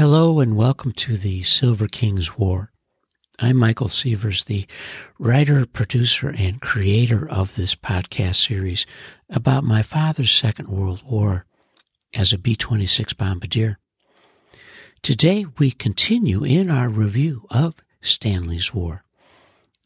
Hello 0.00 0.40
and 0.40 0.56
welcome 0.56 0.92
to 0.92 1.18
the 1.18 1.42
Silver 1.42 1.86
Kings 1.86 2.38
War. 2.38 2.72
I'm 3.38 3.58
Michael 3.58 3.90
Sievers, 3.90 4.44
the 4.44 4.66
writer, 5.18 5.66
producer, 5.66 6.30
and 6.30 6.58
creator 6.58 7.28
of 7.30 7.54
this 7.54 7.74
podcast 7.74 8.46
series 8.46 8.86
about 9.28 9.62
my 9.62 9.82
father's 9.82 10.32
Second 10.32 10.68
World 10.68 11.02
War 11.04 11.44
as 12.14 12.32
a 12.32 12.38
B 12.38 12.56
26 12.56 13.12
bombardier. 13.12 13.78
Today 15.02 15.44
we 15.58 15.70
continue 15.70 16.44
in 16.44 16.70
our 16.70 16.88
review 16.88 17.46
of 17.50 17.74
Stanley's 18.00 18.72
War. 18.72 19.04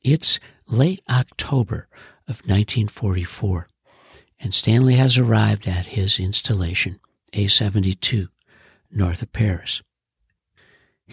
It's 0.04 0.38
late 0.68 1.02
October 1.10 1.88
of 2.28 2.38
1944, 2.46 3.66
and 4.38 4.54
Stanley 4.54 4.94
has 4.94 5.18
arrived 5.18 5.66
at 5.66 5.86
his 5.86 6.20
installation, 6.20 7.00
A 7.32 7.48
72, 7.48 8.28
north 8.92 9.20
of 9.20 9.32
Paris. 9.32 9.82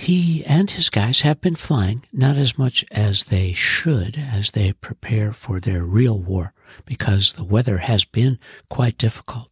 He 0.02 0.44
and 0.48 0.72
his 0.72 0.90
guys 0.90 1.22
have 1.22 1.42
been 1.42 1.56
flying, 1.56 2.04
not 2.12 2.36
as 2.36 2.58
much 2.58 2.84
as 2.90 3.26
they 3.26 3.54
should 3.54 4.18
as 4.18 4.50
they 4.50 4.74
prepare 4.74 5.32
for 5.32 5.60
their 5.60 5.84
real 5.84 6.18
war, 6.18 6.54
because 6.86 7.34
the 7.34 7.44
weather 7.44 7.78
has 7.78 8.04
been 8.04 8.40
quite 8.68 8.98
difficult. 8.98 9.52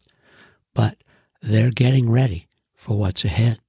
But 0.74 0.98
they're 1.40 1.70
getting 1.70 2.10
ready 2.10 2.48
for 2.76 2.98
what's 2.98 3.24
ahead. 3.24 3.60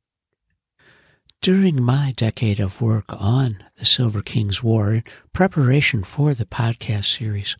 During 1.43 1.83
my 1.83 2.15
decade 2.17 2.61
of 2.61 2.81
work 2.81 3.05
on 3.11 3.63
the 3.77 3.85
Silver 3.85 4.23
Kings 4.23 4.63
War 4.63 4.95
in 4.95 5.05
preparation 5.35 6.03
for 6.03 6.33
the 6.33 6.47
podcast 6.47 7.19
series, 7.19 7.59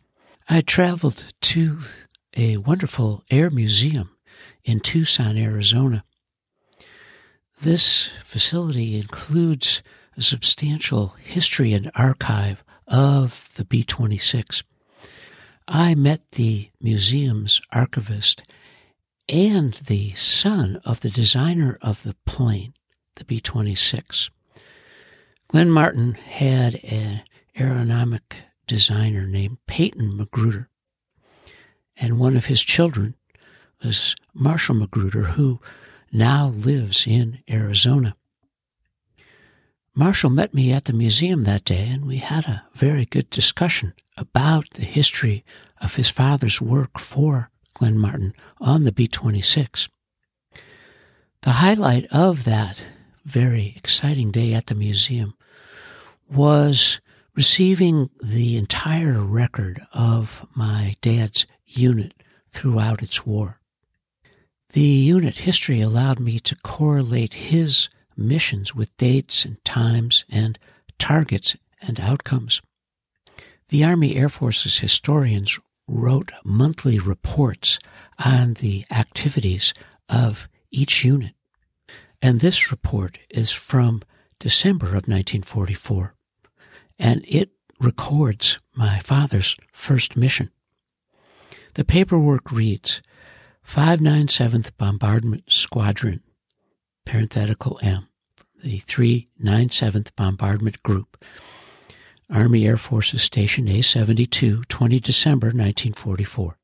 I 0.49 0.61
traveled 0.61 1.25
to 1.41 1.77
a 2.35 2.57
wonderful 2.57 3.23
air 3.29 3.51
museum 3.51 4.17
in 4.63 4.79
Tucson, 4.79 5.37
Arizona, 5.37 6.03
this 7.61 8.11
facility 8.23 8.95
includes 8.95 9.83
a 10.17 10.21
substantial 10.21 11.09
history 11.23 11.73
and 11.73 11.91
archive 11.95 12.63
of 12.87 13.49
the 13.55 13.63
B 13.63 13.83
26. 13.83 14.63
I 15.67 15.93
met 15.95 16.21
the 16.31 16.69
museum's 16.81 17.61
archivist 17.71 18.43
and 19.29 19.73
the 19.75 20.13
son 20.13 20.81
of 20.83 21.01
the 21.01 21.09
designer 21.09 21.77
of 21.81 22.03
the 22.03 22.15
plane, 22.25 22.73
the 23.15 23.25
B 23.25 23.39
26. 23.39 24.31
Glenn 25.47 25.69
Martin 25.69 26.13
had 26.13 26.75
an 26.83 27.21
aeronomic 27.55 28.37
designer 28.65 29.27
named 29.27 29.57
Peyton 29.67 30.17
Magruder, 30.17 30.67
and 31.95 32.17
one 32.17 32.35
of 32.35 32.45
his 32.47 32.63
children 32.63 33.15
was 33.83 34.15
Marshall 34.33 34.75
Magruder, 34.75 35.23
who 35.23 35.59
now 36.11 36.47
lives 36.47 37.07
in 37.07 37.39
Arizona. 37.49 38.15
Marshall 39.93 40.29
met 40.29 40.53
me 40.53 40.71
at 40.71 40.85
the 40.85 40.93
museum 40.93 41.43
that 41.43 41.65
day, 41.65 41.87
and 41.89 42.05
we 42.05 42.17
had 42.17 42.45
a 42.45 42.63
very 42.73 43.05
good 43.05 43.29
discussion 43.29 43.93
about 44.17 44.65
the 44.75 44.85
history 44.85 45.43
of 45.81 45.95
his 45.95 46.09
father's 46.09 46.61
work 46.61 46.97
for 46.97 47.49
Glenn 47.73 47.97
Martin 47.97 48.33
on 48.59 48.83
the 48.83 48.91
B 48.91 49.07
26. 49.07 49.89
The 51.41 51.51
highlight 51.51 52.05
of 52.11 52.43
that 52.45 52.83
very 53.25 53.73
exciting 53.75 54.31
day 54.31 54.53
at 54.53 54.67
the 54.67 54.75
museum 54.75 55.33
was 56.29 57.01
receiving 57.35 58.09
the 58.21 58.57
entire 58.57 59.21
record 59.21 59.85
of 59.93 60.45
my 60.55 60.95
dad's 61.01 61.45
unit 61.65 62.13
throughout 62.51 63.01
its 63.01 63.25
war. 63.25 63.60
The 64.73 64.81
unit 64.81 65.37
history 65.37 65.81
allowed 65.81 66.21
me 66.21 66.39
to 66.39 66.55
correlate 66.55 67.33
his 67.33 67.89
missions 68.15 68.73
with 68.73 68.95
dates 68.95 69.43
and 69.43 69.63
times 69.65 70.23
and 70.29 70.57
targets 70.97 71.57
and 71.81 71.99
outcomes. 71.99 72.61
The 73.67 73.83
Army 73.83 74.15
Air 74.15 74.29
Force's 74.29 74.77
historians 74.77 75.59
wrote 75.89 76.31
monthly 76.45 76.99
reports 76.99 77.79
on 78.17 78.53
the 78.55 78.85
activities 78.89 79.73
of 80.07 80.47
each 80.71 81.03
unit. 81.03 81.33
And 82.21 82.39
this 82.39 82.71
report 82.71 83.19
is 83.29 83.51
from 83.51 84.03
December 84.39 84.87
of 84.87 85.07
1944, 85.07 86.15
and 86.97 87.25
it 87.27 87.49
records 87.81 88.59
my 88.73 88.99
father's 88.99 89.57
first 89.73 90.15
mission. 90.15 90.49
The 91.73 91.83
paperwork 91.83 92.51
reads 92.51 93.01
597th 93.67 94.71
Bombardment 94.77 95.43
Squadron, 95.47 96.21
parenthetical 97.05 97.79
M, 97.81 98.07
the 98.63 98.81
397th 98.81 100.15
Bombardment 100.15 100.83
Group, 100.83 101.23
Army 102.29 102.65
Air 102.65 102.77
Forces 102.77 103.23
Station 103.23 103.69
A-72, 103.69 104.67
20 104.67 104.99
December 104.99 105.47
1944. 105.47 106.57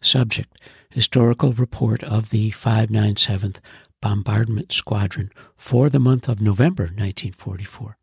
Subject, 0.00 0.60
Historical 0.90 1.52
Report 1.52 2.02
of 2.02 2.30
the 2.30 2.50
597th 2.52 3.58
Bombardment 4.00 4.72
Squadron 4.72 5.30
for 5.56 5.88
the 5.88 6.00
month 6.00 6.28
of 6.28 6.40
November 6.40 6.84
1944. 6.84 7.96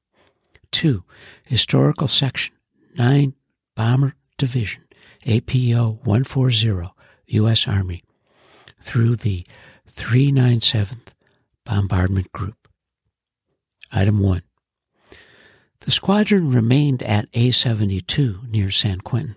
2. 0.72 1.03
Historical 1.45 2.07
Section, 2.07 2.56
9 2.97 3.33
Bomber 3.75 4.16
Division, 4.38 4.83
APO 5.25 6.00
140, 6.03 6.89
U.S. 7.27 7.67
Army 7.67 8.03
through 8.88 9.18
the 9.18 9.46
397th 9.92 11.09
Bombardment 11.66 12.31
Group. 12.31 12.70
Item 13.92 14.20
1. 14.20 14.42
The 15.81 15.92
squadron 15.92 16.52
remained 16.52 17.03
at 17.03 17.28
A 17.34 17.52
72 17.52 18.40
near 18.50 18.72
San 18.72 19.02
Quentin. 19.02 19.36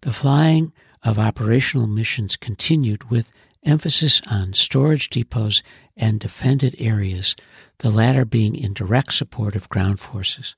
The 0.00 0.12
flying 0.12 0.72
of 1.02 1.18
operational 1.18 1.86
missions 1.86 2.36
continued 2.36 3.10
with 3.10 3.30
emphasis 3.62 4.22
on 4.30 4.54
storage 4.54 5.10
depots 5.10 5.62
and 5.94 6.18
defended 6.18 6.74
areas, 6.78 7.36
the 7.78 7.90
latter 7.90 8.24
being 8.24 8.56
in 8.56 8.72
direct 8.72 9.12
support 9.12 9.54
of 9.54 9.68
ground 9.68 10.00
forces. 10.00 10.56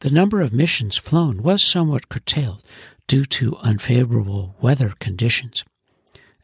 The 0.00 0.10
number 0.10 0.42
of 0.42 0.52
missions 0.52 0.98
flown 0.98 1.42
was 1.42 1.62
somewhat 1.62 2.10
curtailed 2.10 2.62
due 3.08 3.24
to 3.24 3.56
unfavorable 3.56 4.56
weather 4.60 4.92
conditions 5.00 5.64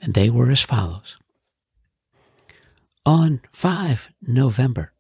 and 0.00 0.15
they 0.15 0.31
were 0.31 0.50
as 0.50 0.62
follows. 0.62 1.16
On 3.06 3.41
5 3.53 4.09
November, 4.22 4.93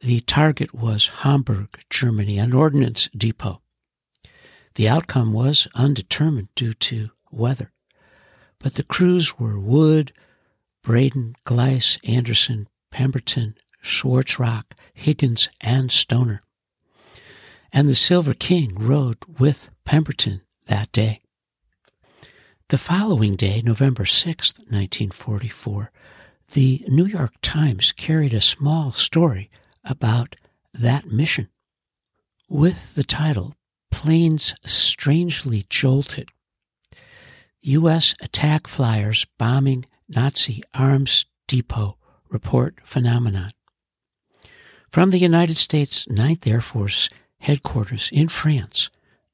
the 0.00 0.20
target 0.20 0.74
was 0.74 1.06
Homburg, 1.06 1.68
Germany, 1.90 2.38
an 2.38 2.52
ordnance 2.52 3.08
depot. 3.16 3.62
The 4.74 4.88
outcome 4.88 5.32
was 5.32 5.68
undetermined 5.74 6.48
due 6.54 6.74
to 6.74 7.10
weather, 7.30 7.72
but 8.58 8.74
the 8.74 8.82
crews 8.82 9.38
were 9.38 9.58
Wood, 9.58 10.12
Braden, 10.82 11.36
Gleiss, 11.44 11.98
Anderson, 12.08 12.68
Pemberton, 12.90 13.56
Schwarzrock, 13.82 14.72
Higgins, 14.92 15.48
and 15.60 15.90
Stoner. 15.90 16.42
And 17.72 17.88
the 17.88 17.94
Silver 17.94 18.34
King 18.34 18.74
rode 18.74 19.18
with 19.38 19.70
Pemberton 19.84 20.42
that 20.66 20.92
day. 20.92 21.20
The 22.68 22.78
following 22.78 23.36
day, 23.36 23.62
November 23.64 24.04
6, 24.04 24.54
1944, 24.58 25.92
the 26.50 26.84
New 26.88 27.04
York 27.04 27.34
Times 27.40 27.92
carried 27.92 28.34
a 28.34 28.40
small 28.40 28.90
story 28.90 29.48
about 29.84 30.34
that 30.74 31.06
mission 31.06 31.48
with 32.48 32.96
the 32.96 33.04
title 33.04 33.54
Planes 33.92 34.52
Strangely 34.66 35.64
Jolted. 35.70 36.30
U.S. 37.60 38.16
attack 38.20 38.66
flyers 38.66 39.28
bombing 39.38 39.86
Nazi 40.08 40.60
arms 40.74 41.24
depot 41.46 41.96
report 42.28 42.80
phenomenon. 42.82 43.52
From 44.90 45.10
the 45.10 45.20
United 45.20 45.56
States 45.56 46.08
Ninth 46.08 46.44
Air 46.48 46.60
Force 46.60 47.10
headquarters 47.38 48.10
in 48.12 48.26
France, 48.26 48.90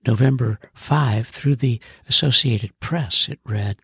November 0.07 0.59
5 0.75 1.29
through 1.29 1.57
the 1.57 1.81
Associated 2.09 2.79
Press, 2.81 3.29
it 3.29 3.39
read 3.45 3.77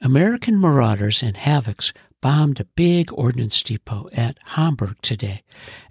American 0.00 0.58
marauders 0.58 1.22
and 1.22 1.36
havocs 1.36 1.92
bombed 2.20 2.60
a 2.60 2.64
big 2.64 3.12
ordnance 3.12 3.62
depot 3.62 4.08
at 4.12 4.38
Homburg 4.44 4.96
today, 5.02 5.42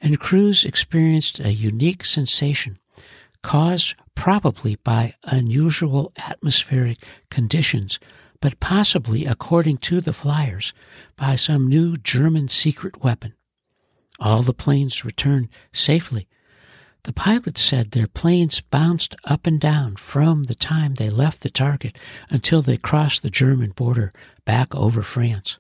and 0.01 0.19
crews 0.19 0.65
experienced 0.65 1.39
a 1.39 1.53
unique 1.53 2.05
sensation 2.05 2.79
caused 3.43 3.95
probably 4.15 4.75
by 4.77 5.13
unusual 5.23 6.11
atmospheric 6.17 6.97
conditions, 7.29 7.99
but 8.41 8.59
possibly, 8.59 9.25
according 9.25 9.77
to 9.77 10.01
the 10.01 10.13
flyers, 10.13 10.73
by 11.15 11.35
some 11.35 11.67
new 11.67 11.95
German 11.97 12.47
secret 12.47 13.03
weapon. 13.03 13.33
All 14.19 14.41
the 14.41 14.53
planes 14.53 15.05
returned 15.05 15.49
safely 15.71 16.27
the 17.03 17.13
pilots 17.13 17.61
said 17.61 17.91
their 17.91 18.07
planes 18.07 18.61
bounced 18.61 19.15
up 19.23 19.47
and 19.47 19.59
down 19.59 19.95
from 19.95 20.44
the 20.45 20.55
time 20.55 20.95
they 20.95 21.09
left 21.09 21.41
the 21.41 21.49
target 21.49 21.97
until 22.29 22.61
they 22.61 22.77
crossed 22.77 23.21
the 23.21 23.29
German 23.29 23.71
border 23.71 24.11
back 24.45 24.73
over 24.75 25.01
France. 25.01 25.57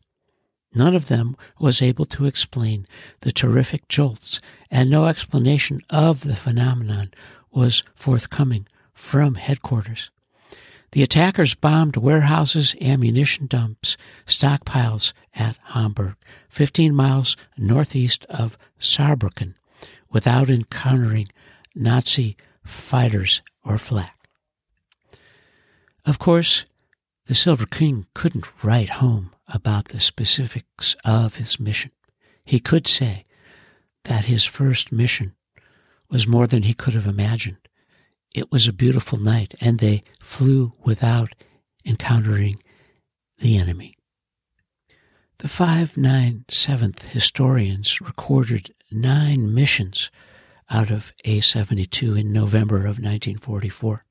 None 0.73 0.95
of 0.95 1.07
them 1.07 1.35
was 1.59 1.81
able 1.81 2.05
to 2.05 2.25
explain 2.25 2.85
the 3.21 3.31
terrific 3.31 3.87
jolts, 3.87 4.41
and 4.69 4.89
no 4.89 5.05
explanation 5.05 5.81
of 5.89 6.21
the 6.21 6.35
phenomenon 6.35 7.11
was 7.51 7.83
forthcoming 7.95 8.67
from 8.93 9.35
headquarters. 9.35 10.11
The 10.91 11.03
attackers 11.03 11.53
bombed 11.53 11.97
warehouses, 11.97 12.75
ammunition 12.81 13.47
dumps, 13.47 13.97
stockpiles 14.25 15.13
at 15.35 15.57
Homburg, 15.63 16.15
15 16.49 16.95
miles 16.95 17.35
northeast 17.57 18.25
of 18.25 18.57
Saarbrücken, 18.79 19.55
without 20.09 20.49
encountering 20.49 21.27
Nazi 21.75 22.35
fighters 22.65 23.41
or 23.63 23.77
flak. 23.77 24.27
Of 26.05 26.19
course, 26.19 26.65
the 27.25 27.35
Silver 27.35 27.65
King 27.65 28.05
couldn't 28.13 28.47
write 28.63 28.89
home 28.89 29.31
about 29.49 29.89
the 29.89 29.99
specifics 29.99 30.95
of 31.03 31.35
his 31.35 31.59
mission. 31.59 31.91
He 32.45 32.59
could 32.59 32.87
say 32.87 33.25
that 34.05 34.25
his 34.25 34.45
first 34.45 34.91
mission 34.91 35.35
was 36.09 36.27
more 36.27 36.47
than 36.47 36.63
he 36.63 36.73
could 36.73 36.93
have 36.93 37.07
imagined. 37.07 37.57
It 38.33 38.51
was 38.51 38.67
a 38.67 38.73
beautiful 38.73 39.19
night, 39.19 39.55
and 39.59 39.79
they 39.79 40.03
flew 40.21 40.73
without 40.83 41.33
encountering 41.85 42.61
the 43.39 43.57
enemy. 43.57 43.93
The 45.39 45.47
597th 45.47 47.03
historians 47.03 48.01
recorded 48.01 48.73
nine 48.91 49.53
missions 49.53 50.09
out 50.67 50.89
of 50.89 51.13
A 51.25 51.41
72 51.41 52.15
in 52.15 52.31
November 52.31 52.77
of 52.77 52.97
1944. 52.97 54.03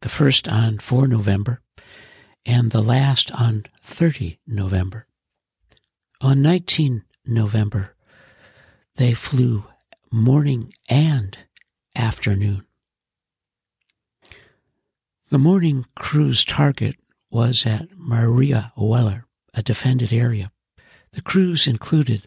The 0.00 0.08
first 0.08 0.48
on 0.48 0.80
4 0.80 1.06
November, 1.06 1.60
and 2.44 2.72
the 2.72 2.82
last 2.82 3.30
on 3.30 3.66
30 3.82 4.40
November. 4.44 5.06
On 6.20 6.42
19 6.42 7.04
November, 7.24 7.94
they 8.96 9.12
flew 9.12 9.62
morning 10.10 10.72
and 10.88 11.38
afternoon. 11.94 12.66
The 15.30 15.38
morning 15.38 15.86
cruise 15.94 16.44
target 16.44 16.96
was 17.30 17.64
at 17.64 17.90
Mariaweiler, 17.90 19.22
a 19.54 19.62
defended 19.62 20.12
area. 20.12 20.50
The 21.12 21.22
crews 21.22 21.66
included 21.66 22.24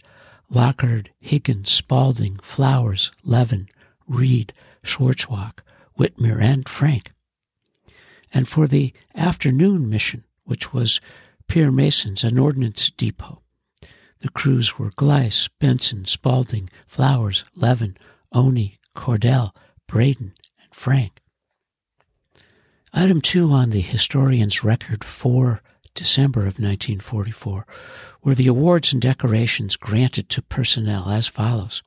Lockhart, 0.50 1.10
Higgins, 1.20 1.72
Spaulding, 1.72 2.38
Flowers, 2.38 3.12
Levin, 3.24 3.68
Reed, 4.08 4.54
Schwarzbach, 4.84 5.60
Whitmer, 5.98 6.42
and 6.42 6.68
Frank 6.70 7.12
and 8.36 8.50
for 8.50 8.68
the 8.68 8.94
afternoon 9.16 9.90
mission, 9.90 10.26
which 10.44 10.74
was 10.74 11.00
Pirmasens, 11.48 12.24
an 12.24 12.38
ordnance 12.38 12.90
depot. 12.92 13.42
The 14.20 14.30
crews 14.30 14.78
were 14.78 14.92
Gleiss, 14.92 15.50
Benson, 15.60 16.04
Spaulding, 16.04 16.70
Flowers, 16.86 17.46
Levin, 17.56 17.96
Oney, 18.34 18.78
Cordell, 18.94 19.56
Braden, 19.88 20.34
and 20.62 20.74
Frank. 20.76 21.22
Item 22.94 23.22
2 23.22 23.52
on 23.52 23.70
the 23.70 23.82
historian's 23.82 24.66
record 24.66 25.04
for 25.06 25.62
December 25.96 26.42
of 26.42 26.60
1944 26.60 27.66
were 28.22 28.36
the 28.36 28.48
awards 28.48 28.94
and 28.94 29.02
decorations 29.02 29.76
granted 29.76 30.30
to 30.30 30.42
personnel 30.44 31.10
as 31.10 31.26
follows. 31.28 31.82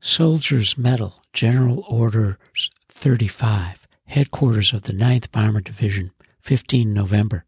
Soldier's 0.00 0.78
Medal, 0.78 1.22
General 1.32 1.84
Orders 1.88 2.70
35, 2.88 3.88
headquarters 4.04 4.72
of 4.72 4.82
the 4.82 4.92
9th 4.92 5.32
Bomber 5.32 5.60
Division, 5.60 6.12
15 6.40 6.92
November. 6.92 7.44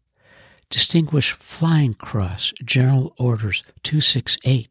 Distinguished 0.69 1.33
Flying 1.33 1.93
Cross, 1.93 2.53
General 2.65 3.13
Orders 3.17 3.63
268, 3.83 4.69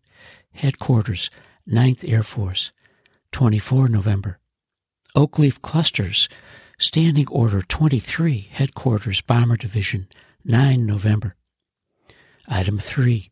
headquarters, 0.52 1.31
9th 1.69 2.08
Air 2.08 2.23
Force, 2.23 2.73
24 3.32 3.88
November. 3.88 4.38
Oakleaf 5.17 5.61
Clusters, 5.61 6.29
Standing 6.79 7.26
Order 7.29 7.62
23, 7.62 8.49
Headquarters, 8.52 9.20
Bomber 9.20 9.56
Division, 9.56 10.06
9 10.44 10.87
November. 10.87 11.35
Item 12.46 12.79
3. 12.79 13.31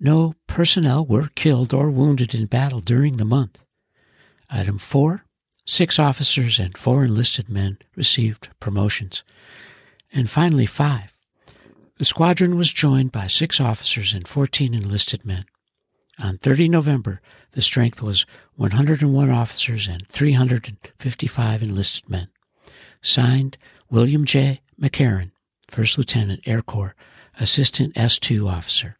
No 0.00 0.34
personnel 0.46 1.06
were 1.06 1.28
killed 1.34 1.72
or 1.72 1.90
wounded 1.90 2.34
in 2.34 2.46
battle 2.46 2.80
during 2.80 3.16
the 3.16 3.24
month. 3.24 3.64
Item 4.50 4.78
4. 4.78 5.24
Six 5.64 5.98
officers 5.98 6.58
and 6.58 6.76
four 6.76 7.04
enlisted 7.04 7.48
men 7.48 7.78
received 7.94 8.48
promotions. 8.58 9.22
And 10.12 10.28
finally, 10.28 10.66
five. 10.66 11.14
The 11.98 12.04
squadron 12.04 12.56
was 12.56 12.72
joined 12.72 13.12
by 13.12 13.28
six 13.28 13.60
officers 13.60 14.12
and 14.12 14.26
14 14.26 14.74
enlisted 14.74 15.24
men. 15.24 15.44
On 16.18 16.36
30 16.36 16.68
November, 16.68 17.20
the 17.52 17.62
strength 17.62 18.02
was 18.02 18.26
101 18.56 19.30
officers 19.30 19.86
and 19.86 20.06
355 20.08 21.62
enlisted 21.62 22.10
men. 22.10 22.28
Signed, 23.00 23.56
William 23.88 24.24
J. 24.24 24.60
McCarran, 24.80 25.30
First 25.72 25.96
Lieutenant, 25.96 26.42
Air 26.46 26.60
Corps, 26.60 26.94
Assistant 27.40 27.94
S2 27.94 28.46
Officer. 28.46 28.98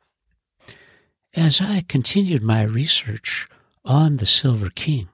As 1.34 1.60
I 1.60 1.84
continued 1.86 2.42
my 2.42 2.62
research 2.62 3.46
on 3.84 4.16
the 4.16 4.24
Silver 4.24 4.70
King, 4.70 5.10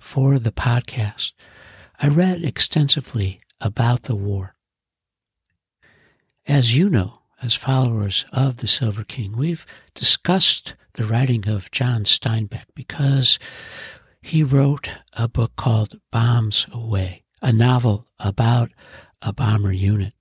for 0.00 0.40
the 0.40 0.50
podcast, 0.50 1.32
I 2.00 2.08
read 2.08 2.42
extensively 2.42 3.38
about 3.60 4.02
the 4.02 4.16
war. 4.16 4.56
As 6.44 6.76
you 6.76 6.90
know, 6.90 7.20
as 7.40 7.54
followers 7.54 8.24
of 8.32 8.56
the 8.56 8.66
Silver 8.66 9.04
King, 9.04 9.36
we've 9.36 9.64
discussed 9.94 10.74
the 10.94 11.04
writing 11.04 11.48
of 11.48 11.70
John 11.70 12.02
Steinbeck 12.02 12.64
because 12.74 13.38
he 14.20 14.42
wrote 14.42 14.90
a 15.12 15.28
book 15.28 15.52
called 15.54 16.00
Bombs 16.10 16.66
Away, 16.72 17.22
a 17.40 17.52
novel 17.52 18.08
about 18.18 18.72
a 19.22 19.32
bomber 19.32 19.70
unit. 19.70 20.12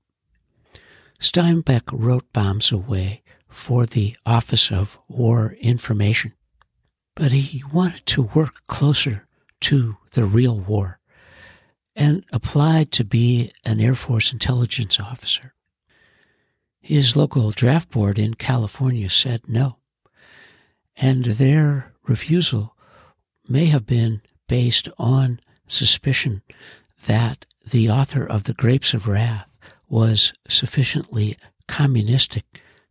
Steinbeck 1.26 1.90
wrote 1.92 2.32
Bombs 2.34 2.72
Away 2.72 3.24
for 3.50 3.88
the 3.88 4.16
Office 4.28 4.72
of 4.72 5.00
War 5.08 5.58
Information, 5.60 6.34
but 7.16 7.32
he 7.32 7.64
wanted 7.74 8.06
to 8.06 8.30
work 8.36 8.62
closer 8.68 9.26
to 9.62 9.98
the 10.12 10.24
real 10.24 10.60
war 10.60 11.00
and 11.96 12.24
applied 12.32 12.92
to 12.92 13.04
be 13.04 13.52
an 13.66 13.82
Air 13.82 13.96
Force 13.96 14.32
intelligence 14.32 15.00
officer. 15.00 15.56
His 16.80 17.16
local 17.16 17.50
draft 17.50 17.90
board 17.90 18.20
in 18.20 18.36
California 18.36 19.10
said 19.10 19.42
no, 19.48 19.78
and 20.96 21.26
their 21.26 21.96
refusal 22.04 22.78
may 23.48 23.66
have 23.66 23.88
been 23.88 24.22
based 24.48 24.90
on 25.00 25.40
suspicion 25.68 26.44
that 27.08 27.48
the 27.68 27.90
author 27.90 28.24
of 28.24 28.44
The 28.44 28.54
Grapes 28.54 28.94
of 28.94 29.08
Wrath 29.08 29.55
was 29.88 30.34
sufficiently 30.48 31.38
communistic 31.68 32.46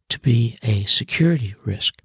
to 0.08 0.18
be 0.20 0.56
a 0.62 0.84
security 0.84 1.54
risk. 1.64 2.02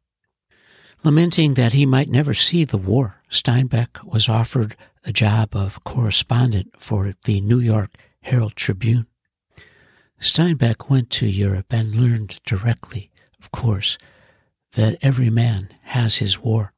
Lamenting 1.03 1.53
that 1.53 1.73
he 1.73 1.85
might 1.85 2.09
never 2.09 2.33
see 2.33 2.65
the 2.65 2.77
war, 2.77 3.21
Steinbeck 3.31 4.03
was 4.03 4.27
offered 4.27 4.75
a 5.05 5.13
job 5.13 5.55
of 5.55 5.83
correspondent 5.83 6.73
for 6.77 7.13
the 7.23 7.39
New 7.41 7.59
York 7.59 7.91
Herald 8.21 8.55
Tribune. 8.55 9.07
Steinbeck 10.19 10.89
went 10.89 11.09
to 11.11 11.27
Europe 11.27 11.67
and 11.71 11.95
learned 11.95 12.39
directly, 12.45 13.11
of 13.39 13.51
course, 13.51 13.97
that 14.73 14.97
every 15.01 15.29
man 15.29 15.69
has 15.83 16.17
his 16.17 16.39
war. 16.39 16.73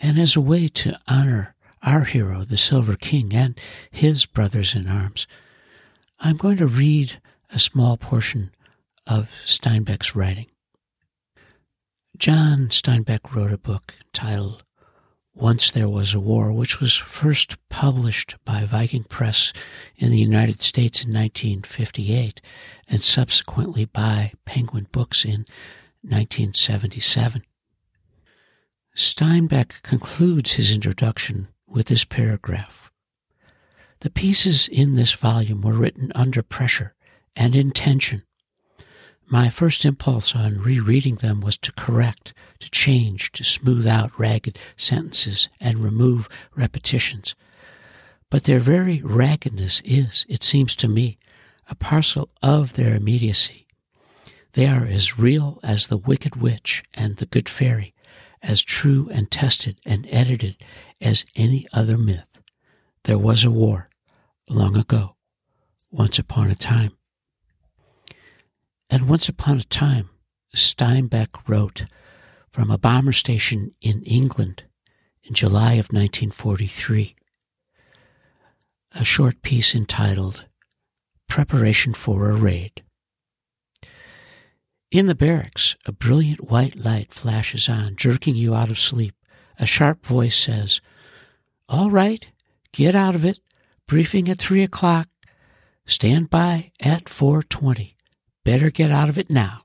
And 0.00 0.18
as 0.18 0.34
a 0.34 0.40
way 0.40 0.68
to 0.68 0.98
honor 1.06 1.54
our 1.82 2.04
hero, 2.04 2.44
the 2.44 2.56
Silver 2.56 2.96
King, 2.96 3.34
and 3.34 3.58
his 3.90 4.24
brothers 4.24 4.74
in 4.74 4.88
arms, 4.88 5.26
I'm 6.26 6.38
going 6.38 6.56
to 6.56 6.66
read 6.66 7.20
a 7.50 7.58
small 7.58 7.98
portion 7.98 8.50
of 9.06 9.28
Steinbeck's 9.44 10.16
writing. 10.16 10.46
John 12.16 12.68
Steinbeck 12.68 13.34
wrote 13.34 13.52
a 13.52 13.58
book 13.58 13.92
titled 14.14 14.64
Once 15.34 15.70
There 15.70 15.86
Was 15.86 16.14
a 16.14 16.20
War, 16.20 16.50
which 16.50 16.80
was 16.80 16.96
first 16.96 17.58
published 17.68 18.36
by 18.46 18.64
Viking 18.64 19.04
Press 19.04 19.52
in 19.96 20.10
the 20.10 20.16
United 20.16 20.62
States 20.62 21.04
in 21.04 21.12
1958 21.12 22.40
and 22.88 23.02
subsequently 23.02 23.84
by 23.84 24.32
Penguin 24.46 24.86
Books 24.92 25.26
in 25.26 25.44
1977. 26.00 27.42
Steinbeck 28.96 29.82
concludes 29.82 30.52
his 30.52 30.72
introduction 30.72 31.48
with 31.66 31.88
this 31.88 32.04
paragraph. 32.04 32.90
The 34.04 34.10
pieces 34.10 34.68
in 34.68 34.92
this 34.92 35.12
volume 35.12 35.62
were 35.62 35.72
written 35.72 36.12
under 36.14 36.44
pressure 36.44 36.94
and 37.34 37.56
in 37.56 37.72
tension 37.72 38.22
my 39.26 39.48
first 39.48 39.84
impulse 39.84 40.34
on 40.34 40.60
rereading 40.60 41.16
them 41.16 41.40
was 41.40 41.56
to 41.58 41.72
correct, 41.72 42.34
to 42.60 42.70
change, 42.70 43.32
to 43.32 43.42
smooth 43.42 43.86
out 43.86 44.16
ragged 44.18 44.58
sentences 44.76 45.48
and 45.60 45.78
remove 45.78 46.28
repetitions. 46.54 47.34
But 48.30 48.44
their 48.44 48.60
very 48.60 49.00
raggedness 49.02 49.80
is, 49.84 50.26
it 50.28 50.44
seems 50.44 50.76
to 50.76 50.88
me, 50.88 51.18
a 51.68 51.74
parcel 51.74 52.28
of 52.42 52.74
their 52.74 52.94
immediacy. 52.94 53.66
They 54.52 54.66
are 54.66 54.84
as 54.84 55.18
real 55.18 55.58
as 55.62 55.86
the 55.86 55.96
Wicked 55.96 56.36
Witch 56.36 56.84
and 56.92 57.16
the 57.16 57.26
Good 57.26 57.48
Fairy, 57.48 57.94
as 58.42 58.62
true 58.62 59.08
and 59.10 59.30
tested 59.30 59.80
and 59.86 60.06
edited 60.10 60.56
as 61.00 61.24
any 61.34 61.66
other 61.72 61.96
myth. 61.96 62.26
There 63.04 63.18
was 63.18 63.44
a 63.44 63.50
war 63.50 63.88
long 64.48 64.76
ago, 64.76 65.16
once 65.90 66.18
upon 66.18 66.50
a 66.50 66.54
time. 66.54 66.92
And 68.90 69.08
once 69.08 69.28
upon 69.28 69.58
a 69.58 69.64
time, 69.64 70.10
Steinbeck 70.54 71.48
wrote 71.48 71.86
from 72.50 72.70
a 72.70 72.78
bomber 72.78 73.12
station 73.12 73.72
in 73.80 74.02
England 74.02 74.64
in 75.22 75.34
July 75.34 75.72
of 75.72 75.88
1943, 75.90 77.16
a 78.92 79.04
short 79.04 79.42
piece 79.42 79.74
entitled 79.74 80.46
Preparation 81.28 81.94
for 81.94 82.30
a 82.30 82.36
Raid. 82.36 82.82
In 84.90 85.06
the 85.06 85.16
barracks, 85.16 85.74
a 85.86 85.90
brilliant 85.90 86.48
white 86.48 86.76
light 86.76 87.12
flashes 87.12 87.68
on, 87.68 87.96
jerking 87.96 88.36
you 88.36 88.54
out 88.54 88.70
of 88.70 88.78
sleep. 88.78 89.16
A 89.58 89.66
sharp 89.66 90.06
voice 90.06 90.36
says, 90.36 90.80
All 91.68 91.90
right, 91.90 92.24
get 92.70 92.94
out 92.94 93.16
of 93.16 93.24
it. 93.24 93.40
Briefing 93.86 94.28
at 94.28 94.38
three 94.38 94.62
o'clock. 94.62 95.08
Stand 95.86 96.30
by 96.30 96.72
at 96.80 97.08
420. 97.08 97.96
Better 98.44 98.70
get 98.70 98.90
out 98.90 99.08
of 99.08 99.18
it 99.18 99.28
now. 99.28 99.64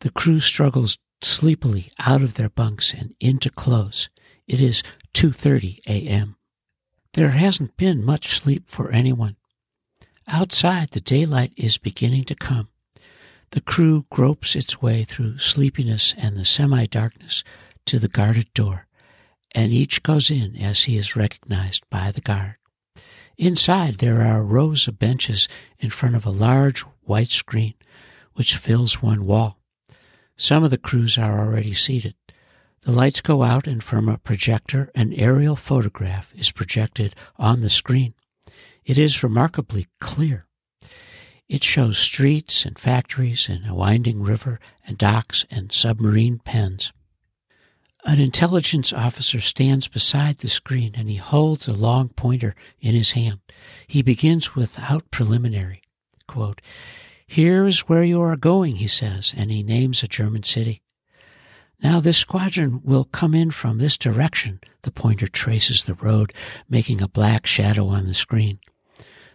The 0.00 0.10
crew 0.10 0.40
struggles 0.40 0.98
sleepily 1.20 1.90
out 1.98 2.22
of 2.22 2.34
their 2.34 2.48
bunks 2.48 2.94
and 2.94 3.14
into 3.20 3.50
clothes. 3.50 4.08
It 4.46 4.60
is 4.60 4.82
2:30 5.14 5.80
a.m. 5.86 6.36
There 7.14 7.30
hasn't 7.30 7.76
been 7.76 8.04
much 8.04 8.28
sleep 8.28 8.70
for 8.70 8.90
anyone. 8.90 9.36
Outside, 10.26 10.90
the 10.90 11.00
daylight 11.00 11.52
is 11.56 11.78
beginning 11.78 12.24
to 12.24 12.34
come. 12.34 12.68
The 13.50 13.62
crew 13.62 14.04
gropes 14.10 14.54
its 14.54 14.82
way 14.82 15.04
through 15.04 15.38
sleepiness 15.38 16.14
and 16.18 16.36
the 16.36 16.44
semi 16.44 16.86
darkness 16.86 17.42
to 17.86 17.98
the 17.98 18.08
guarded 18.08 18.52
door, 18.54 18.86
and 19.54 19.72
each 19.72 20.02
goes 20.02 20.30
in 20.30 20.56
as 20.56 20.84
he 20.84 20.96
is 20.96 21.16
recognized 21.16 21.88
by 21.90 22.10
the 22.10 22.20
guard. 22.20 22.57
Inside, 23.38 23.98
there 23.98 24.20
are 24.20 24.42
rows 24.42 24.88
of 24.88 24.98
benches 24.98 25.46
in 25.78 25.90
front 25.90 26.16
of 26.16 26.26
a 26.26 26.30
large 26.30 26.80
white 27.04 27.30
screen, 27.30 27.74
which 28.34 28.56
fills 28.56 29.00
one 29.00 29.26
wall. 29.26 29.60
Some 30.36 30.64
of 30.64 30.70
the 30.70 30.76
crews 30.76 31.16
are 31.16 31.38
already 31.38 31.72
seated. 31.72 32.16
The 32.82 32.90
lights 32.90 33.20
go 33.20 33.44
out, 33.44 33.68
and 33.68 33.80
from 33.82 34.08
a 34.08 34.18
projector, 34.18 34.90
an 34.92 35.12
aerial 35.12 35.54
photograph 35.54 36.32
is 36.34 36.50
projected 36.50 37.14
on 37.36 37.60
the 37.60 37.70
screen. 37.70 38.14
It 38.84 38.98
is 38.98 39.22
remarkably 39.22 39.86
clear. 40.00 40.46
It 41.48 41.62
shows 41.62 41.96
streets 41.96 42.64
and 42.64 42.76
factories 42.76 43.48
and 43.48 43.68
a 43.68 43.74
winding 43.74 44.20
river 44.20 44.58
and 44.84 44.98
docks 44.98 45.46
and 45.48 45.72
submarine 45.72 46.40
pens. 46.44 46.92
An 48.04 48.20
intelligence 48.20 48.92
officer 48.92 49.40
stands 49.40 49.88
beside 49.88 50.38
the 50.38 50.48
screen 50.48 50.92
and 50.94 51.10
he 51.10 51.16
holds 51.16 51.66
a 51.66 51.72
long 51.72 52.08
pointer 52.10 52.54
in 52.80 52.94
his 52.94 53.12
hand. 53.12 53.40
He 53.86 54.02
begins 54.02 54.54
without 54.54 55.10
preliminary. 55.10 55.82
Quote, 56.26 56.60
Here 57.26 57.66
is 57.66 57.88
where 57.88 58.04
you 58.04 58.20
are 58.22 58.36
going, 58.36 58.76
he 58.76 58.86
says, 58.86 59.34
and 59.36 59.50
he 59.50 59.62
names 59.62 60.02
a 60.02 60.08
German 60.08 60.44
city. 60.44 60.82
Now 61.82 62.00
this 62.00 62.18
squadron 62.18 62.80
will 62.84 63.04
come 63.04 63.34
in 63.34 63.50
from 63.50 63.78
this 63.78 63.96
direction. 63.96 64.60
The 64.82 64.90
pointer 64.90 65.28
traces 65.28 65.84
the 65.84 65.94
road, 65.94 66.32
making 66.68 67.00
a 67.00 67.08
black 67.08 67.46
shadow 67.46 67.88
on 67.88 68.06
the 68.06 68.14
screen. 68.14 68.58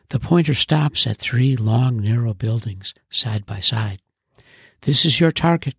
The 0.10 0.20
pointer 0.20 0.53
stops 0.53 1.08
at 1.08 1.17
three 1.17 1.55
long, 1.55 2.01
narrow 2.01 2.34
buildings 2.34 2.93
side 3.10 3.46
by 3.46 3.60
side. 3.60 4.00
This 4.82 5.05
is 5.05 5.20
your 5.20 5.32
target. 5.32 5.75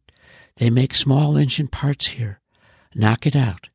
They 0.57 0.71
make 0.71 0.95
small 0.95 1.37
engine 1.37 1.69
parts 1.69 2.07
here. 2.09 2.41
Knock 2.95 3.27
it 3.27 3.37
out. 3.37 3.69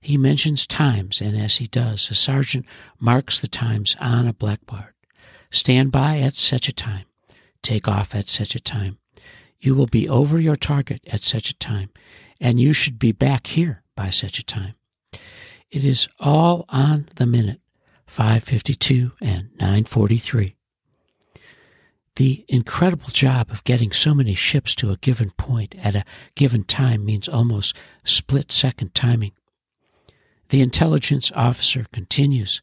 He 0.00 0.16
mentions 0.16 0.66
times, 0.66 1.20
and 1.20 1.36
as 1.36 1.56
he 1.56 1.66
does, 1.66 2.10
a 2.10 2.14
sergeant 2.14 2.66
marks 2.98 3.40
the 3.40 3.48
times 3.48 3.96
on 4.00 4.26
a 4.26 4.32
blackboard. 4.32 4.94
Stand 5.50 5.92
by 5.92 6.18
at 6.18 6.36
such 6.36 6.68
a 6.68 6.72
time. 6.72 7.06
Take 7.62 7.88
off 7.88 8.14
at 8.14 8.28
such 8.28 8.54
a 8.54 8.60
time. 8.60 8.98
You 9.58 9.74
will 9.74 9.86
be 9.86 10.08
over 10.08 10.38
your 10.38 10.56
target 10.56 11.00
at 11.06 11.22
such 11.22 11.50
a 11.50 11.56
time, 11.58 11.90
and 12.40 12.60
you 12.60 12.72
should 12.72 12.98
be 12.98 13.12
back 13.12 13.48
here 13.48 13.82
by 13.96 14.10
such 14.10 14.38
a 14.38 14.44
time. 14.44 14.74
It 15.70 15.84
is 15.84 16.08
all 16.20 16.64
on 16.68 17.08
the 17.16 17.26
minute. 17.26 17.60
552 18.06 19.12
and 19.20 19.50
943. 19.58 20.55
The 22.16 22.44
incredible 22.48 23.08
job 23.10 23.50
of 23.50 23.64
getting 23.64 23.92
so 23.92 24.14
many 24.14 24.34
ships 24.34 24.74
to 24.76 24.90
a 24.90 24.96
given 24.96 25.30
point 25.32 25.74
at 25.84 25.94
a 25.94 26.04
given 26.34 26.64
time 26.64 27.04
means 27.04 27.28
almost 27.28 27.76
split 28.04 28.50
second 28.50 28.94
timing. 28.94 29.32
The 30.48 30.62
intelligence 30.62 31.30
officer 31.34 31.86
continues, 31.92 32.62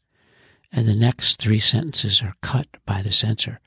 and 0.72 0.86
the 0.86 0.94
next 0.94 1.40
three 1.40 1.60
sentences 1.60 2.22
are 2.22 2.36
cut 2.42 2.66
by 2.84 3.02
the 3.02 3.12
censor. 3.12 3.60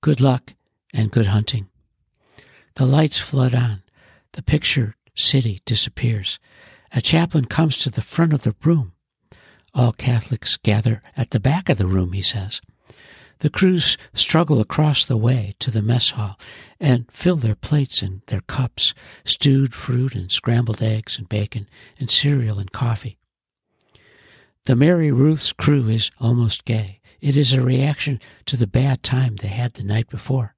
Good 0.00 0.20
luck 0.20 0.54
and 0.92 1.10
good 1.10 1.26
hunting. 1.26 1.68
The 2.76 2.86
lights 2.86 3.18
flood 3.18 3.54
on. 3.54 3.82
The 4.32 4.42
pictured 4.42 4.94
city 5.14 5.60
disappears. 5.64 6.38
A 6.92 7.00
chaplain 7.00 7.46
comes 7.46 7.78
to 7.78 7.90
the 7.90 8.02
front 8.02 8.32
of 8.32 8.42
the 8.42 8.54
room 8.62 8.92
all 9.74 9.92
Catholics 9.92 10.56
gather 10.56 11.02
at 11.16 11.30
the 11.30 11.40
back 11.40 11.68
of 11.68 11.78
the 11.78 11.86
room, 11.86 12.12
he 12.12 12.22
says. 12.22 12.60
The 13.40 13.50
crews 13.50 13.98
struggle 14.14 14.60
across 14.60 15.04
the 15.04 15.16
way 15.16 15.54
to 15.58 15.70
the 15.70 15.82
mess 15.82 16.10
hall 16.10 16.38
and 16.80 17.10
fill 17.10 17.36
their 17.36 17.54
plates 17.54 18.02
and 18.02 18.22
their 18.26 18.40
cups, 18.40 18.94
stewed 19.24 19.74
fruit 19.74 20.14
and 20.14 20.30
scrambled 20.30 20.82
eggs 20.82 21.18
and 21.18 21.28
bacon 21.28 21.68
and 21.98 22.10
cereal 22.10 22.58
and 22.58 22.72
coffee. 22.72 23.18
The 24.64 24.76
Mary 24.76 25.12
Ruth's 25.12 25.52
crew 25.52 25.88
is 25.88 26.10
almost 26.18 26.64
gay. 26.64 27.00
It 27.20 27.36
is 27.36 27.52
a 27.52 27.60
reaction 27.60 28.20
to 28.46 28.56
the 28.56 28.66
bad 28.66 29.02
time 29.02 29.36
they 29.36 29.48
had 29.48 29.74
the 29.74 29.82
night 29.82 30.08
before. 30.08 30.54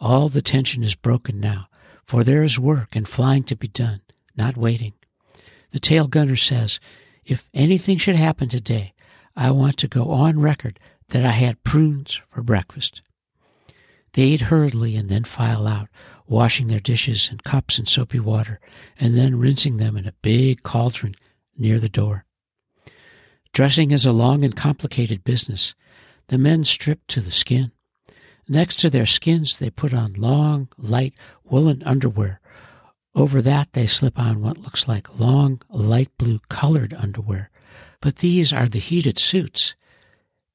All 0.00 0.28
the 0.28 0.42
tension 0.42 0.82
is 0.82 0.94
broken 0.94 1.38
now, 1.38 1.68
for 2.04 2.24
there 2.24 2.42
is 2.42 2.58
work 2.58 2.96
and 2.96 3.06
flying 3.06 3.44
to 3.44 3.56
be 3.56 3.68
done, 3.68 4.00
not 4.36 4.56
waiting. 4.56 4.94
The 5.70 5.78
tail 5.78 6.08
gunner 6.08 6.36
says, 6.36 6.80
if 7.24 7.48
anything 7.52 7.98
should 7.98 8.16
happen 8.16 8.48
today, 8.48 8.94
I 9.36 9.50
want 9.50 9.76
to 9.78 9.88
go 9.88 10.10
on 10.10 10.40
record 10.40 10.80
that 11.10 11.24
I 11.24 11.32
had 11.32 11.62
prunes 11.62 12.20
for 12.30 12.42
breakfast. 12.42 13.02
They 14.12 14.22
eat 14.22 14.42
hurriedly 14.42 14.96
and 14.96 15.08
then 15.08 15.24
file 15.24 15.66
out, 15.66 15.88
washing 16.26 16.68
their 16.68 16.80
dishes 16.80 17.28
and 17.30 17.42
cups 17.42 17.78
in 17.78 17.86
soapy 17.86 18.20
water, 18.20 18.60
and 18.98 19.14
then 19.14 19.38
rinsing 19.38 19.76
them 19.76 19.96
in 19.96 20.06
a 20.06 20.14
big 20.22 20.62
cauldron 20.62 21.14
near 21.56 21.78
the 21.78 21.88
door. 21.88 22.24
Dressing 23.52 23.90
is 23.90 24.04
a 24.04 24.12
long 24.12 24.44
and 24.44 24.56
complicated 24.56 25.24
business. 25.24 25.74
The 26.28 26.38
men 26.38 26.64
strip 26.64 27.06
to 27.08 27.20
the 27.20 27.30
skin. 27.30 27.72
Next 28.48 28.76
to 28.80 28.90
their 28.90 29.06
skins, 29.06 29.56
they 29.56 29.70
put 29.70 29.92
on 29.92 30.14
long, 30.14 30.68
light 30.78 31.14
woolen 31.44 31.82
underwear 31.84 32.40
over 33.18 33.42
that, 33.42 33.72
they 33.72 33.88
slip 33.88 34.16
on 34.16 34.40
what 34.40 34.58
looks 34.58 34.86
like 34.86 35.18
long, 35.18 35.60
light 35.68 36.08
blue 36.18 36.38
colored 36.48 36.94
underwear. 36.94 37.50
But 38.00 38.16
these 38.16 38.52
are 38.52 38.68
the 38.68 38.78
heated 38.78 39.18
suits. 39.18 39.74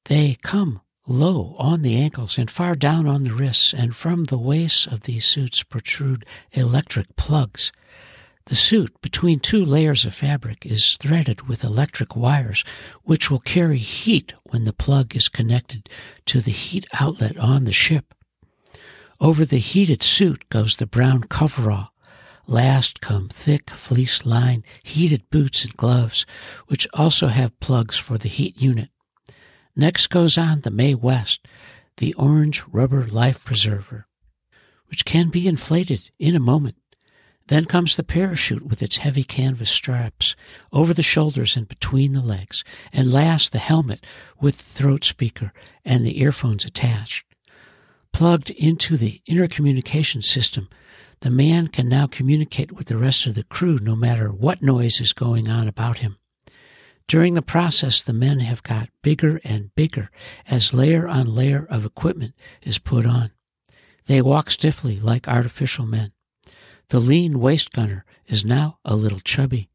They 0.06 0.36
come 0.42 0.80
low 1.06 1.56
on 1.58 1.82
the 1.82 1.96
ankles 1.96 2.36
and 2.38 2.50
far 2.50 2.74
down 2.74 3.06
on 3.06 3.22
the 3.22 3.32
wrists, 3.32 3.72
and 3.72 3.96
from 3.96 4.24
the 4.24 4.38
waists 4.38 4.86
of 4.86 5.02
these 5.02 5.24
suits 5.24 5.62
protrude 5.62 6.24
electric 6.52 7.16
plugs. 7.16 7.72
The 8.46 8.54
suit, 8.54 9.00
between 9.00 9.40
two 9.40 9.64
layers 9.64 10.04
of 10.04 10.14
fabric, 10.14 10.66
is 10.66 10.98
threaded 10.98 11.48
with 11.48 11.64
electric 11.64 12.14
wires, 12.14 12.64
which 13.02 13.30
will 13.30 13.40
carry 13.40 13.78
heat 13.78 14.34
when 14.42 14.64
the 14.64 14.74
plug 14.74 15.16
is 15.16 15.30
connected 15.30 15.88
to 16.26 16.42
the 16.42 16.50
heat 16.50 16.84
outlet 16.92 17.38
on 17.38 17.64
the 17.64 17.72
ship. 17.72 18.12
Over 19.20 19.46
the 19.46 19.58
heated 19.58 20.02
suit 20.02 20.48
goes 20.50 20.76
the 20.76 20.86
brown 20.86 21.24
coverall, 21.24 21.94
Last 22.46 23.00
come 23.00 23.28
thick 23.30 23.70
fleece 23.70 24.26
lined 24.26 24.64
heated 24.82 25.30
boots 25.30 25.64
and 25.64 25.74
gloves, 25.78 26.26
which 26.66 26.86
also 26.92 27.28
have 27.28 27.58
plugs 27.58 27.96
for 27.96 28.18
the 28.18 28.28
heat 28.28 28.60
unit. 28.60 28.90
Next 29.76 30.06
goes 30.08 30.38
on 30.38 30.60
the 30.60 30.70
Mae 30.70 30.94
West, 30.94 31.46
the 31.96 32.14
orange 32.14 32.62
rubber 32.70 33.06
life 33.06 33.44
preserver, 33.44 34.06
which 34.86 35.04
can 35.04 35.30
be 35.30 35.48
inflated 35.48 36.10
in 36.18 36.36
a 36.36 36.40
moment. 36.40 36.76
Then 37.48 37.64
comes 37.64 37.96
the 37.96 38.04
parachute 38.04 38.64
with 38.64 38.82
its 38.82 38.98
heavy 38.98 39.24
canvas 39.24 39.70
straps 39.70 40.34
over 40.72 40.94
the 40.94 41.02
shoulders 41.02 41.56
and 41.56 41.68
between 41.68 42.12
the 42.12 42.22
legs, 42.22 42.64
and 42.92 43.12
last 43.12 43.52
the 43.52 43.58
helmet 43.58 44.06
with 44.40 44.58
the 44.58 44.64
throat 44.64 45.04
speaker 45.04 45.52
and 45.84 46.06
the 46.06 46.20
earphones 46.20 46.64
attached. 46.64 47.26
Plugged 48.12 48.50
into 48.50 48.96
the 48.96 49.20
intercommunication 49.28 50.22
system 50.22 50.68
the 51.20 51.30
man 51.30 51.68
can 51.68 51.88
now 51.88 52.06
communicate 52.06 52.72
with 52.72 52.86
the 52.86 52.98
rest 52.98 53.26
of 53.26 53.34
the 53.34 53.44
crew 53.44 53.78
no 53.78 53.96
matter 53.96 54.28
what 54.28 54.62
noise 54.62 55.00
is 55.00 55.14
going 55.14 55.48
on 55.48 55.66
about 55.66 55.98
him. 55.98 56.18
During 57.06 57.34
the 57.34 57.42
process, 57.42 58.02
the 58.02 58.12
men 58.12 58.40
have 58.40 58.62
got 58.62 58.88
bigger 59.02 59.40
and 59.44 59.74
bigger 59.74 60.10
as 60.48 60.72
layer 60.72 61.06
on 61.06 61.34
layer 61.34 61.66
of 61.68 61.84
equipment 61.84 62.34
is 62.62 62.78
put 62.78 63.06
on. 63.06 63.30
They 64.06 64.22
walk 64.22 64.50
stiffly 64.50 64.98
like 64.98 65.28
artificial 65.28 65.86
men. 65.86 66.12
The 66.88 67.00
lean 67.00 67.40
waist 67.40 67.72
gunner 67.72 68.04
is 68.26 68.44
now 68.44 68.78
a 68.84 68.96
little 68.96 69.20
chubby. 69.20 69.68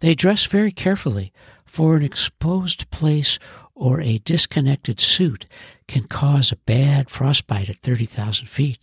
They 0.00 0.14
dress 0.14 0.44
very 0.46 0.70
carefully, 0.70 1.32
for 1.64 1.96
an 1.96 2.02
exposed 2.02 2.90
place 2.90 3.38
or 3.74 4.00
a 4.00 4.18
disconnected 4.18 5.00
suit 5.00 5.46
can 5.86 6.04
cause 6.04 6.50
a 6.50 6.56
bad 6.56 7.10
frostbite 7.10 7.68
at 7.68 7.78
30,000 7.82 8.46
feet. 8.46 8.78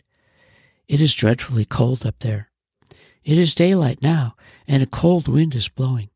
It 0.87 1.01
is 1.01 1.13
dreadfully 1.13 1.65
cold 1.65 2.05
up 2.05 2.19
there. 2.19 2.49
It 3.23 3.37
is 3.37 3.55
daylight 3.55 4.01
now, 4.01 4.35
and 4.67 4.83
a 4.83 4.87
cold 4.87 5.27
wind 5.27 5.55
is 5.55 5.67
blowing. 5.67 6.09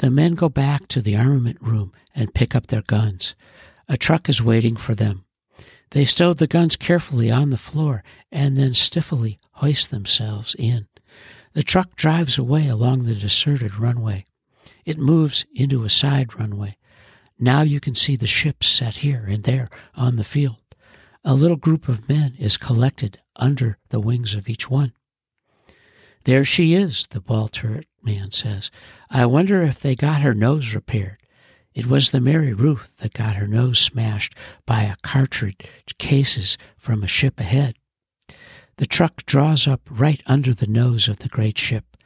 The 0.00 0.08
men 0.08 0.34
go 0.34 0.48
back 0.48 0.88
to 0.88 1.02
the 1.02 1.16
armament 1.16 1.58
room 1.60 1.92
and 2.14 2.32
pick 2.32 2.54
up 2.54 2.68
their 2.68 2.80
guns. 2.80 3.34
A 3.86 3.98
truck 3.98 4.30
is 4.30 4.42
waiting 4.42 4.76
for 4.76 4.94
them. 4.94 5.26
They 5.90 6.06
stow 6.06 6.32
the 6.32 6.46
guns 6.46 6.74
carefully 6.74 7.30
on 7.30 7.50
the 7.50 7.58
floor 7.58 8.02
and 8.32 8.56
then 8.56 8.72
stiffly 8.72 9.38
hoist 9.56 9.90
themselves 9.90 10.56
in. 10.58 10.88
The 11.52 11.62
truck 11.62 11.96
drives 11.96 12.38
away 12.38 12.66
along 12.66 13.04
the 13.04 13.14
deserted 13.14 13.78
runway. 13.78 14.24
It 14.86 14.96
moves 14.96 15.44
into 15.54 15.84
a 15.84 15.90
side 15.90 16.38
runway. 16.38 16.78
Now 17.38 17.60
you 17.60 17.78
can 17.78 17.94
see 17.94 18.16
the 18.16 18.26
ships 18.26 18.68
set 18.68 18.96
here 18.96 19.26
and 19.28 19.42
there 19.42 19.68
on 19.94 20.16
the 20.16 20.24
field. 20.24 20.62
A 21.24 21.34
little 21.34 21.58
group 21.58 21.88
of 21.88 22.08
men 22.08 22.36
is 22.38 22.56
collected 22.56 23.20
under 23.36 23.76
the 23.90 24.00
wings 24.00 24.32
of 24.32 24.48
each 24.48 24.70
one. 24.70 24.94
There 26.30 26.44
she 26.44 26.74
is, 26.74 27.08
the 27.10 27.20
ball 27.20 27.48
turret 27.48 27.88
man 28.04 28.30
says. 28.30 28.70
I 29.10 29.26
wonder 29.26 29.64
if 29.64 29.80
they 29.80 29.96
got 29.96 30.22
her 30.22 30.32
nose 30.32 30.76
repaired. 30.76 31.18
It 31.74 31.86
was 31.86 32.10
the 32.10 32.20
Mary 32.20 32.52
Ruth 32.52 32.92
that 32.98 33.14
got 33.14 33.34
her 33.34 33.48
nose 33.48 33.80
smashed 33.80 34.36
by 34.64 34.84
a 34.84 34.94
cartridge 35.02 35.66
cases 35.98 36.56
from 36.78 37.02
a 37.02 37.08
ship 37.08 37.40
ahead. 37.40 37.74
The 38.76 38.86
truck 38.86 39.26
draws 39.26 39.66
up 39.66 39.80
right 39.90 40.22
under 40.24 40.54
the 40.54 40.68
nose 40.68 41.08
of 41.08 41.18
the 41.18 41.28
great 41.28 41.58
ship. 41.58 41.96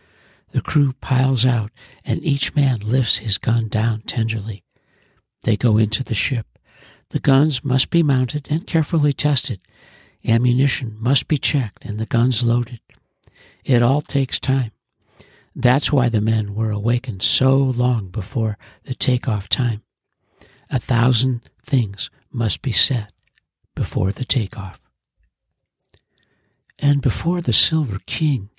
The 0.52 0.62
crew 0.62 0.95
piles 1.02 1.45
out, 1.45 1.71
and 2.02 2.25
each 2.25 2.54
man 2.54 2.78
lifts 2.78 3.19
his 3.19 3.37
gun 3.37 3.69
down 3.69 4.04
tenderly. 4.07 4.64
They 5.43 5.59
go 5.59 5.76
into 5.76 6.02
the 6.02 6.14
ship. 6.14 6.47
The 7.11 7.21
guns 7.21 7.62
must 7.62 7.90
be 7.90 8.02
mounted 8.02 8.49
and 8.50 8.66
carefully 8.66 9.12
tested. 9.12 9.61
Ammunition 10.26 10.97
must 10.99 11.28
be 11.28 11.37
checked 11.37 11.85
and 11.85 11.99
the 11.99 12.07
guns 12.07 12.43
loaded. 12.43 12.81
It 13.64 13.83
all 13.83 14.02
takes 14.02 14.38
time. 14.38 14.73
That's 15.56 15.92
why 15.92 16.09
the 16.09 16.21
men 16.21 16.54
were 16.54 16.71
awakened 16.71 17.23
so 17.23 17.56
long 17.56 18.09
before 18.09 18.59
the 18.85 18.94
takeoff 18.94 19.49
time. 19.49 19.83
A 20.71 20.78
thousand 20.78 21.49
things 21.64 22.11
must 22.30 22.61
be 22.61 22.73
set 22.73 23.12
before 23.75 24.12
the 24.12 24.25
takeoff. 24.25 24.80
And 26.78 27.00
before 27.00 27.40
the 27.40 27.52
Silver 27.52 28.00
King 28.06 28.50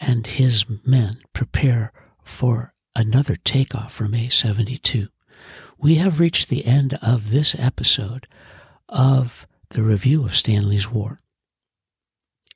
and 0.00 0.26
his 0.26 0.64
men 0.84 1.12
prepare 1.32 1.92
for 2.24 2.72
another 2.96 3.36
takeoff 3.36 3.92
from 3.92 4.14
A 4.14 4.28
72, 4.28 5.08
we 5.78 5.96
have 5.96 6.20
reached 6.20 6.48
the 6.48 6.64
end 6.64 6.98
of 7.02 7.30
this 7.30 7.54
episode 7.58 8.26
of 8.88 9.46
the 9.70 9.82
review 9.82 10.24
of 10.24 10.36
Stanley's 10.36 10.90
War. 10.90 11.18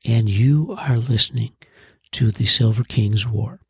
And 0.04 0.30
you 0.30 0.74
are 0.78 0.96
listening 0.96 1.52
to 2.12 2.30
the 2.30 2.44
Silver 2.44 2.84
King's 2.84 3.26
War. 3.26 3.60